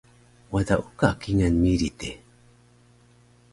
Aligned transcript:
Wada 0.51 0.75
uka 0.87 1.09
kingal 1.21 1.53
miric 1.63 1.95
di 1.99 2.11